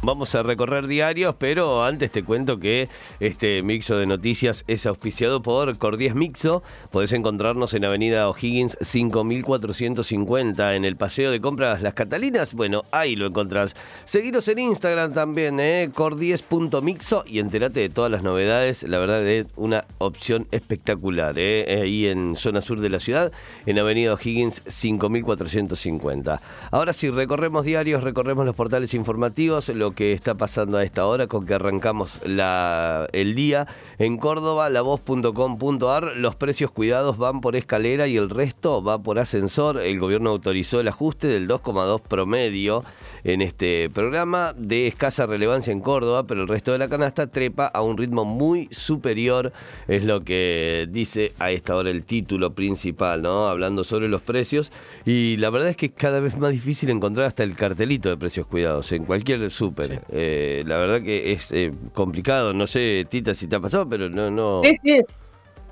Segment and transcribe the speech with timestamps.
[0.00, 2.88] Vamos a recorrer diarios, pero antes te cuento que
[3.18, 6.62] este mixo de noticias es auspiciado por Cordies Mixo.
[6.92, 12.54] Podés encontrarnos en Avenida O'Higgins 5450 en el Paseo de Compras Las Catalinas.
[12.54, 13.74] Bueno, ahí lo encontrás.
[14.04, 15.90] Seguiros en Instagram también, ¿eh?
[15.92, 18.84] cordies.mixo y entérate de todas las novedades.
[18.84, 21.80] La verdad es una opción espectacular, ¿eh?
[21.82, 23.32] ahí en zona sur de la ciudad,
[23.66, 26.40] en Avenida O'Higgins 5450.
[26.70, 31.26] Ahora sí, recorremos diarios, recorremos los portales informativos, lo que está pasando a esta hora
[31.26, 33.66] con que arrancamos la, el día.
[33.98, 39.80] En Córdoba, lavoz.com.ar, los precios cuidados van por escalera y el resto va por ascensor.
[39.80, 42.84] El gobierno autorizó el ajuste del 2,2 promedio
[43.24, 47.66] en este programa de escasa relevancia en Córdoba, pero el resto de la canasta trepa
[47.66, 49.52] a un ritmo muy superior,
[49.86, 53.48] es lo que dice a esta hora el título principal, ¿no?
[53.48, 54.72] Hablando sobre los precios.
[55.04, 58.16] Y la verdad es que es cada vez más difícil encontrar hasta el cartelito de
[58.16, 59.50] precios cuidados en cualquier
[59.86, 60.02] súper.
[60.10, 64.08] Eh, la verdad que es eh, complicado, no sé, Tita, si te ha pasado, pero
[64.08, 64.30] no...
[64.30, 64.62] no...
[64.64, 65.00] Sí, sí.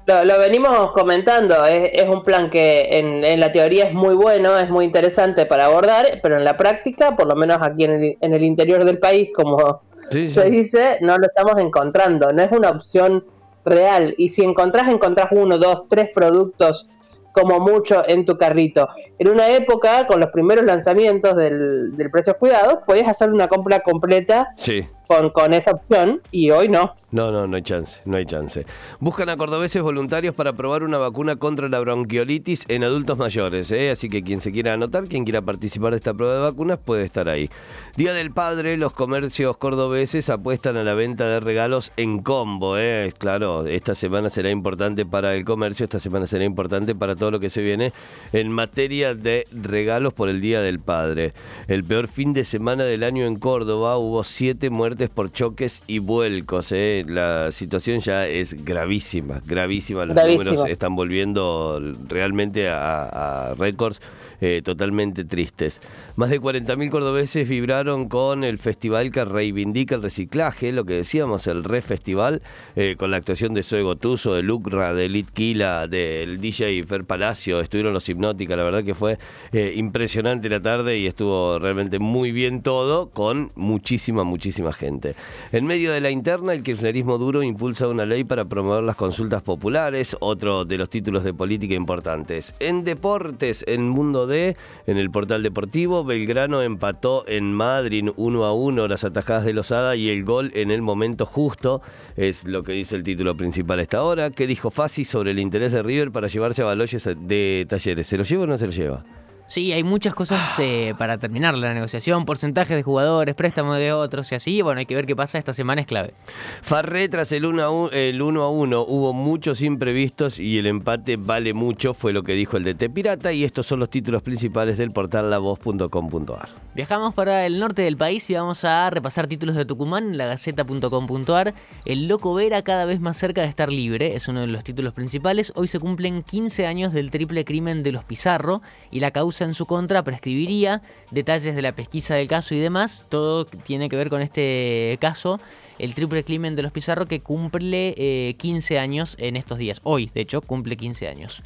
[0.07, 4.85] Lo, venimos comentando, es, un plan que en, la teoría es muy bueno, es muy
[4.85, 9.01] interesante para abordar, pero en la práctica, por lo menos aquí en el, interior del
[9.01, 13.25] país, como se dice, no lo estamos encontrando, no es una opción
[13.65, 14.15] real.
[14.17, 16.89] Y si encontrás, encontrás uno, dos, tres productos
[17.37, 18.89] como mucho en tu carrito.
[19.19, 23.81] En una época, con los primeros lanzamientos del, del Precios Cuidados, podías hacer una compra
[23.81, 26.95] completa sí con, esa opción y hoy no.
[27.13, 28.67] No, no, no hay chance, no hay chance.
[29.01, 33.91] Buscan a cordobeses voluntarios para probar una vacuna contra la bronquiolitis en adultos mayores, ¿eh?
[33.91, 37.05] así que quien se quiera anotar, quien quiera participar de esta prueba de vacunas puede
[37.05, 37.49] estar ahí.
[37.97, 43.13] Día del Padre, los comercios cordobeses apuestan a la venta de regalos en combo, ¿eh?
[43.17, 47.41] claro, esta semana será importante para el comercio, esta semana será importante para todo lo
[47.41, 47.93] que se viene
[48.33, 51.33] en materia de regalos por el Día del Padre.
[51.69, 55.99] El peor fin de semana del año en Córdoba, hubo siete muertes por choques y
[55.99, 56.73] vuelcos.
[56.73, 57.05] ¿eh?
[57.07, 60.07] La situación ya es gravísima, gravísima.
[60.07, 64.01] Los números están volviendo realmente a, a récords
[64.41, 65.81] eh, totalmente tristes.
[66.17, 71.47] Más de 40.000 cordobeses vibraron con el festival que reivindica el reciclaje, lo que decíamos,
[71.47, 72.43] el Re Festival,
[72.75, 77.61] eh, con la actuación de Zoe Gotuso, de Lucra, de Litquila, del DJ Fer Palacio,
[77.61, 79.19] estuvieron los Hipnótica, la verdad que fue
[79.53, 85.15] eh, impresionante la tarde y estuvo realmente muy bien todo, con muchísima, muchísima gente.
[85.53, 89.43] En medio de la interna, el kirchnerismo duro impulsa una ley para promover las consultas
[89.43, 92.55] populares, otro de los títulos de política importantes.
[92.61, 98.89] En deportes, en mundo En el portal deportivo, Belgrano empató en Madrid 1 a 1
[98.89, 101.83] las atajadas de Lozada y el gol en el momento justo,
[102.17, 104.31] es lo que dice el título principal esta hora.
[104.31, 108.07] ¿Qué dijo Fassi sobre el interés de River para llevarse a Baloyes de Talleres?
[108.07, 109.05] ¿Se lo lleva o no se lo lleva?
[109.49, 114.33] Sí, hay muchas cosas eh, para terminar la negociación, porcentajes de jugadores, préstamos de otros
[114.33, 114.61] y así.
[114.61, 116.15] Bueno, hay que ver qué pasa esta semana, es clave.
[116.63, 120.67] Farré tras el 1 a 1, el 1 a 1 hubo muchos imprevistos y el
[120.67, 124.23] empate vale mucho, fue lo que dijo el DT Pirata y estos son los títulos
[124.23, 126.49] principales del portal lavoz.com.ar.
[126.75, 131.55] Viajamos para el norte del país y vamos a repasar títulos de Tucumán, la gaceta.com.ar.
[131.85, 134.93] El Loco Vera cada vez más cerca de estar libre, es uno de los títulos
[134.93, 135.53] principales.
[135.55, 138.61] Hoy se cumplen 15 años del triple crimen de los Pizarro
[138.91, 143.07] y la causa en su contra prescribiría, detalles de la pesquisa del caso y demás,
[143.09, 145.41] todo tiene que ver con este caso,
[145.79, 150.11] el triple crimen de los Pizarro que cumple 15 eh, años en estos días, hoy
[150.15, 151.43] de hecho cumple 15 años.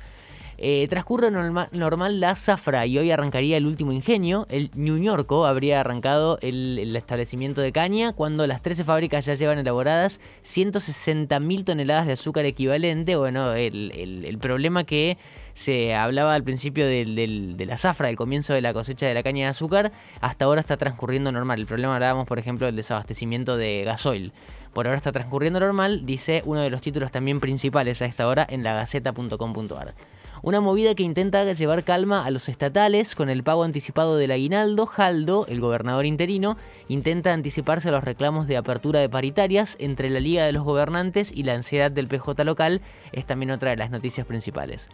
[0.63, 4.47] Eh, transcurre normal la zafra y hoy arrancaría el último ingenio.
[4.51, 9.59] El New Yorko habría arrancado el, establecimiento de caña cuando las 13 fábricas ya llevan
[9.59, 13.17] elaboradas 160.000 toneladas de azúcar equivalente.
[13.17, 15.17] Bueno, el, problema que
[15.55, 19.45] se hablaba al principio de la zafra, del comienzo de la cosecha de la caña
[19.45, 21.61] de azúcar, hasta ahora está transcurriendo normal.
[21.61, 24.35] El problema hablábamos, por ejemplo, del desabastecimiento de gasoil.
[24.75, 28.47] Por ahora está transcurriendo normal, dice uno de los títulos también principales a esta hora
[28.49, 29.95] en la gaceta.com.ar.
[30.43, 34.87] Una movida que intenta llevar calma a los estatales con el pago anticipado del aguinaldo.
[34.87, 36.57] Jaldo, el gobernador interino,
[36.89, 41.31] intenta anticiparse a los reclamos de apertura de paritarias entre la Liga de los Gobernantes
[41.31, 42.81] y la ansiedad del PJ local.
[43.13, 44.89] Es también otra de las noticias principales.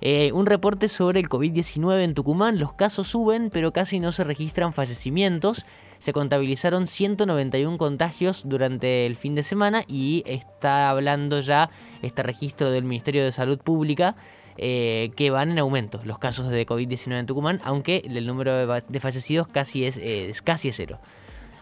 [0.00, 2.58] Eh, un reporte sobre el COVID-19 en Tucumán.
[2.58, 5.66] Los casos suben, pero casi no se registran fallecimientos.
[5.98, 11.68] Se contabilizaron 191 contagios durante el fin de semana y está hablando ya
[12.00, 14.16] este registro del Ministerio de Salud Pública
[14.58, 19.00] eh, que van en aumento los casos de COVID-19 en Tucumán, aunque el número de,
[19.00, 20.00] fallecidos casi es,
[20.42, 20.98] casi cero.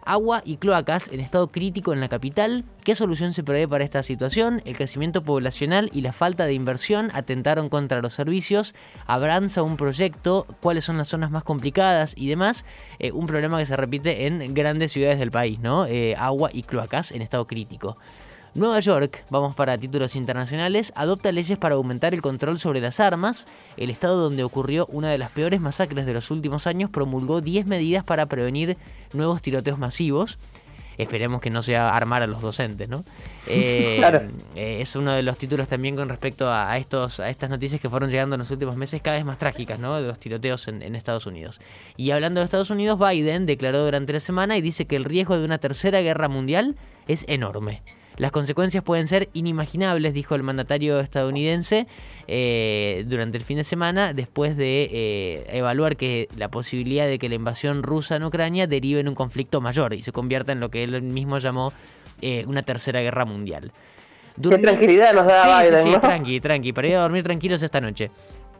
[0.06, 2.64] Agua y cloacas en estado crítico en la capital.
[2.84, 4.60] ¿Qué solución se prevé para esta situación?
[4.66, 8.74] El crecimiento poblacional y la falta de inversión atentaron contra los servicios.
[9.06, 12.66] Abranza un proyecto, cuáles son las zonas más complicadas y demás.
[12.98, 15.86] Eh, un problema que se repite en grandes ciudades del país, ¿no?
[15.86, 17.96] Eh, agua y cloacas en estado crítico.
[18.54, 23.48] Nueva York, vamos para títulos internacionales, adopta leyes para aumentar el control sobre las armas.
[23.76, 27.66] El estado donde ocurrió una de las peores masacres de los últimos años promulgó 10
[27.66, 28.76] medidas para prevenir
[29.12, 30.38] nuevos tiroteos masivos.
[30.98, 33.04] Esperemos que no sea armar a los docentes, ¿no?
[33.46, 34.00] Eh,
[34.56, 37.90] eh, es uno de los títulos también con respecto a, estos, a estas noticias que
[37.90, 40.00] fueron llegando en los últimos meses cada vez más trágicas, ¿no?
[40.00, 41.60] De los tiroteos en, en Estados Unidos.
[41.98, 45.36] Y hablando de Estados Unidos, Biden declaró durante la semana y dice que el riesgo
[45.36, 47.82] de una tercera guerra mundial es enorme.
[48.16, 51.86] Las consecuencias pueden ser inimaginables, dijo el mandatario estadounidense
[52.28, 57.28] eh, durante el fin de semana, después de eh, evaluar que la posibilidad de que
[57.28, 60.70] la invasión rusa en Ucrania derive en un conflicto mayor y se convierta en lo
[60.70, 61.72] que él mismo llamó
[62.22, 63.72] eh, una tercera guerra mundial.
[64.40, 67.80] Qué tranquilidad nos da Biden, sí, sí, tranqui, tranqui, para ir a dormir tranquilos esta
[67.80, 68.10] noche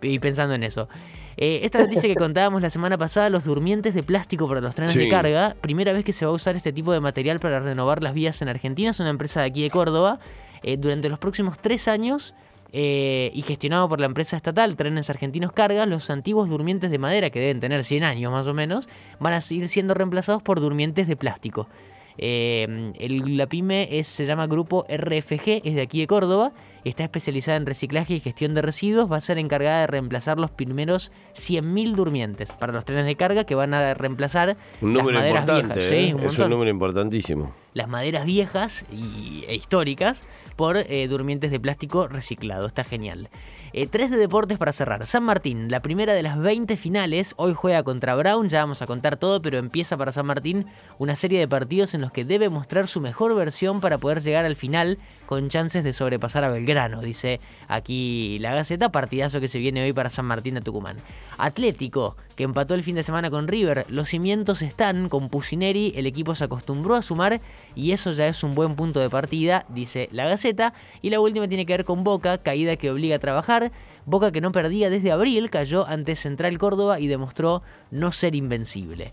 [0.03, 0.89] y pensando en eso.
[1.37, 4.95] Eh, esta noticia que contábamos la semana pasada, los durmientes de plástico para los trenes
[4.95, 8.03] de carga, primera vez que se va a usar este tipo de material para renovar
[8.03, 10.21] las vías en Argentina, es una empresa de aquí de Córdoba.
[10.63, 12.35] Eh, durante los próximos tres años
[12.73, 17.31] eh, y gestionado por la empresa estatal Trenes Argentinos Carga, los antiguos durmientes de madera,
[17.31, 18.89] que deben tener 100 años más o menos,
[19.21, 21.69] van a seguir siendo reemplazados por durmientes de plástico.
[22.17, 26.53] el, la pyme es, se llama Grupo RFG, es de aquí de Córdoba
[26.91, 30.51] está especializada en reciclaje y gestión de residuos, va a ser encargada de reemplazar los
[30.51, 35.47] primeros 100.000 durmientes para los trenes de carga que van a reemplazar un las maderas
[35.47, 35.77] viejas.
[35.77, 36.17] ¿eh?
[36.23, 37.64] es un número importantísimo.
[37.75, 40.23] Las maderas viejas y, e históricas
[40.57, 42.67] por eh, durmientes de plástico reciclado.
[42.67, 43.29] Está genial.
[43.77, 45.05] Eh, tres de deportes para cerrar.
[45.05, 47.35] San Martín, la primera de las 20 finales.
[47.37, 50.67] Hoy juega contra Brown, ya vamos a contar todo, pero empieza para San Martín
[50.99, 54.45] una serie de partidos en los que debe mostrar su mejor versión para poder llegar
[54.45, 58.93] al final con chances de sobrepasar a Belgrano, dice aquí la Gaceta.
[58.93, 60.99] Partidazo que se viene hoy para San Martín de Tucumán.
[61.37, 63.87] Atlético, que empató el fin de semana con River.
[63.89, 67.41] Los cimientos están con Pusineri, el equipo se acostumbró a sumar
[67.75, 70.73] y eso ya es un buen punto de partida, dice la Gaceta.
[71.03, 73.73] Y la última tiene que ver con Boca, caída que obliga a trabajar.
[74.07, 79.13] Boca que no perdía desde abril cayó ante Central Córdoba y demostró no ser invencible.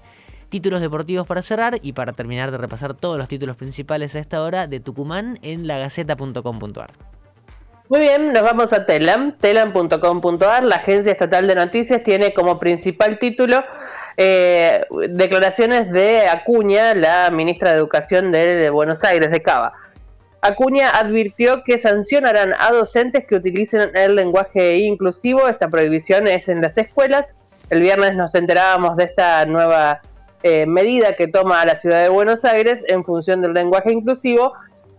[0.49, 4.41] Títulos deportivos para cerrar y para terminar de repasar todos los títulos principales a esta
[4.41, 6.91] hora de Tucumán en lagaceta.com.ar.
[7.91, 10.63] Muy bien, nos vamos a Telam, telam.com.ar.
[10.63, 13.63] La agencia estatal de noticias tiene como principal título
[14.17, 19.73] eh, declaraciones de Acuña, la ministra de Educación de Buenos Aires, de Cava.
[20.41, 25.47] Acuña advirtió que sancionarán a docentes que utilicen el lenguaje inclusivo.
[25.47, 27.27] Esta prohibición es en las escuelas.
[27.69, 30.01] El viernes nos enterábamos de esta nueva
[30.41, 34.53] eh, medida que toma la ciudad de Buenos Aires en función del lenguaje inclusivo,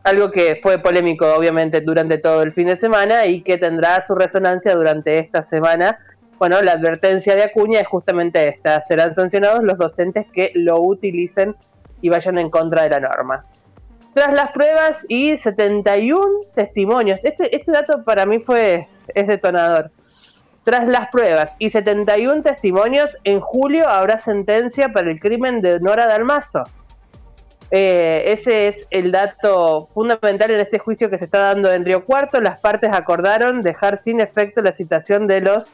[0.04, 4.14] algo que fue polémico obviamente durante todo el fin de semana y que tendrá su
[4.14, 5.98] resonancia durante esta semana.
[6.42, 11.54] Bueno, la advertencia de Acuña es justamente esta, serán sancionados los docentes que lo utilicen
[12.00, 13.44] y vayan en contra de la norma.
[14.12, 19.92] Tras las pruebas y 71 testimonios, este, este dato para mí fue, es detonador.
[20.64, 26.08] Tras las pruebas y 71 testimonios, en julio habrá sentencia para el crimen de Nora
[26.08, 26.64] Dalmazo.
[27.70, 32.04] Eh, ese es el dato fundamental en este juicio que se está dando en Río
[32.04, 32.40] Cuarto.
[32.40, 35.72] Las partes acordaron dejar sin efecto la citación de los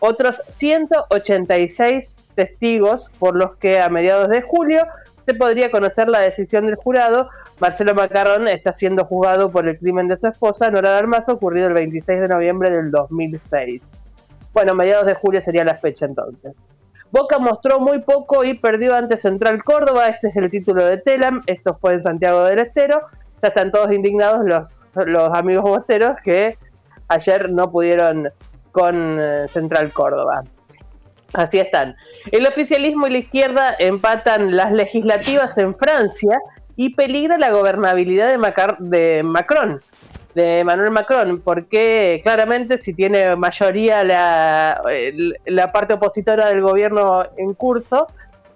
[0.00, 4.86] otros 186 testigos por los que a mediados de julio
[5.26, 7.28] se podría conocer la decisión del jurado
[7.60, 11.74] Marcelo Macarrón está siendo juzgado por el crimen de su esposa, Nora Dalmazo, ocurrido el
[11.74, 13.96] 26 de noviembre del 2006.
[14.54, 16.54] Bueno, mediados de julio sería la fecha entonces.
[17.10, 20.06] Boca mostró muy poco y perdió ante Central Córdoba.
[20.06, 21.42] Este es el título de Telam.
[21.46, 23.00] Esto fue en Santiago del Estero.
[23.42, 26.56] Ya están todos indignados los, los amigos bosteros que
[27.08, 28.30] ayer no pudieron
[28.72, 30.44] con eh, Central Córdoba.
[31.32, 31.94] Así están.
[32.32, 36.38] El oficialismo y la izquierda empatan las legislativas en Francia
[36.76, 38.38] y peligra la gobernabilidad de,
[39.24, 39.80] Macron,
[40.34, 44.80] de Manuel Macron, porque claramente si tiene mayoría la,
[45.44, 48.06] la parte opositora del gobierno en curso,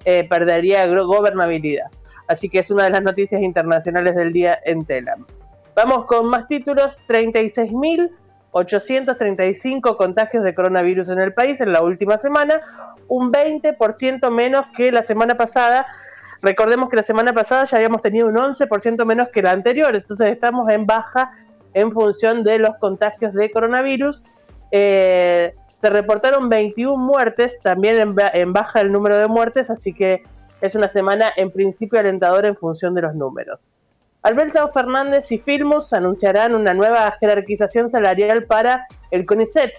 [0.04, 1.86] eh, perdería gobernabilidad.
[2.28, 5.26] Así que es una de las noticias internacionales del día en Telam.
[5.74, 7.00] Vamos con más títulos,
[8.52, 12.60] 36.835 contagios de coronavirus en el país en la última semana,
[13.08, 15.86] un 20% menos que la semana pasada
[16.42, 20.30] Recordemos que la semana pasada ya habíamos tenido un 11% menos que la anterior, entonces
[20.30, 21.30] estamos en baja
[21.72, 24.24] en función de los contagios de coronavirus.
[24.72, 30.24] Eh, se reportaron 21 muertes, también en, baja el número de muertes, así que
[30.60, 33.70] es una semana en principio alentadora en función de los números.
[34.22, 39.72] Alberto Fernández y Filmus anunciarán una nueva jerarquización salarial para el CONICET.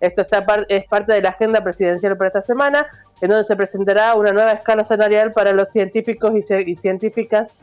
[0.00, 0.22] Esto
[0.68, 2.86] es parte de la agenda presidencial para esta semana,
[3.20, 7.54] en donde se presentará una nueva escala salarial para los científicos y, científicas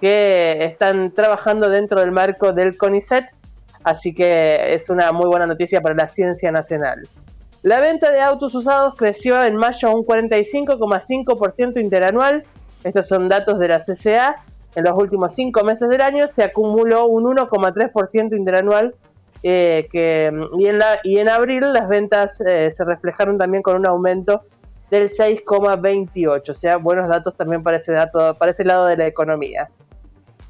[0.00, 3.24] que están trabajando dentro del marco del CONICET,
[3.82, 7.08] así que es una muy buena noticia para la ciencia nacional.
[7.62, 12.44] La venta de autos usados creció en mayo un 45,5% interanual,
[12.84, 14.36] estos son datos de la CCA,
[14.74, 18.94] en los últimos cinco meses del año se acumuló un 1,3% interanual
[19.42, 23.76] eh, que, y, en la, y en abril las ventas eh, se reflejaron también con
[23.76, 24.42] un aumento
[24.90, 29.06] del 6,28, o sea, buenos datos también para ese, dato, para ese lado de la
[29.06, 29.68] economía.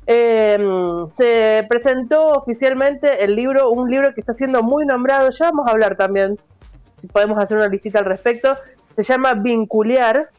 [0.06, 5.68] Em, se presentó oficialmente el libro, un libro que está siendo muy nombrado, ya vamos
[5.68, 6.36] a hablar también,
[6.96, 8.56] si podemos hacer una listita al respecto,
[8.96, 10.30] se llama Vinculiar,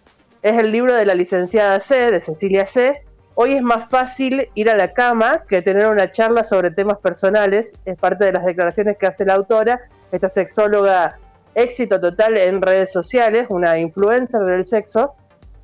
[0.42, 3.04] es el libro de la licenciada C, de Cecilia C,
[3.36, 7.68] Hoy es más fácil ir a la cama que tener una charla sobre temas personales.
[7.86, 9.80] Es parte de las declaraciones que hace la autora,
[10.12, 11.18] esta sexóloga
[11.56, 15.16] éxito total en redes sociales, una influencer del sexo,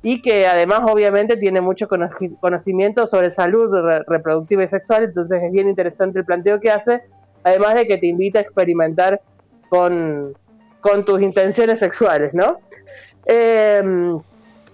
[0.02, 3.70] y que además obviamente tiene mucho conocimiento sobre salud
[4.06, 7.02] reproductiva y sexual, entonces es bien interesante el planteo que hace,
[7.42, 9.20] además de que te invita a experimentar
[9.68, 10.34] con,
[11.04, 12.56] tus intenciones sexuales, ¿no?
[13.26, 13.82] Eh,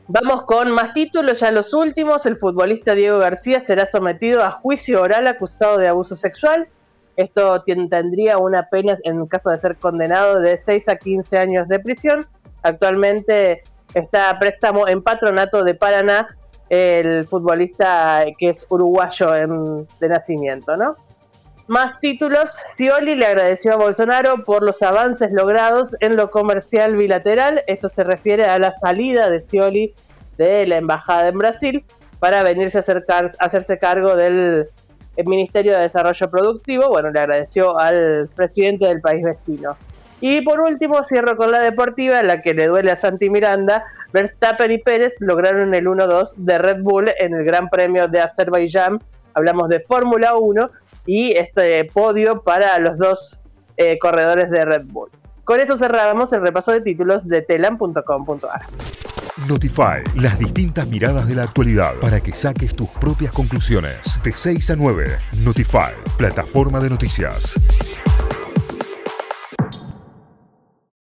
[0.07, 2.27] Vamos con más títulos, ya los últimos.
[2.27, 6.69] El futbolista Diego García será sometido a juicio oral acusado de abuso sexual.
[7.17, 11.79] Esto tendría una pena, en caso de ser condenado, de 6 a 15 años de
[11.79, 12.27] prisión.
[12.63, 13.63] Actualmente
[13.95, 16.29] está a préstamo en patronato de Paraná
[16.69, 20.97] el futbolista que es uruguayo de nacimiento, ¿no?
[21.67, 27.63] Más títulos, Scioli le agradeció a Bolsonaro por los avances logrados en lo comercial bilateral.
[27.67, 29.95] Esto se refiere a la salida de Scioli
[30.37, 31.85] de la embajada en Brasil
[32.19, 34.69] para venirse a, hacerse cargo del
[35.25, 36.89] Ministerio de Desarrollo Productivo.
[36.91, 39.79] Bueno, le agradeció al presidente del país vecino.
[40.21, 43.85] Y por último, cierro con la deportiva, la que le duele a Santi Miranda.
[44.13, 49.01] Verstappen y Pérez lograron el 1-2 de Red Bull en el Gran Premio de Azerbaiyán.
[49.33, 50.71] Hablamos de Fórmula 1
[51.07, 53.43] y este podio para los dos
[53.77, 55.11] eh, corredores de Red Bull.
[55.45, 58.63] Con eso cerramos el repaso de títulos de telam.com.ar.
[59.49, 64.19] Notify, las distintas miradas de la actualidad para que saques tus propias conclusiones.
[64.23, 67.57] De 6 a 9, Notify, plataforma de noticias.